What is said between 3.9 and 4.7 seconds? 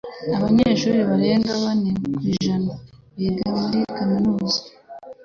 kaminuza.